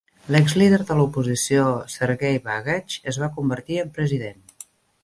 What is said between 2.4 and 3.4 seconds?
Bagapsh es va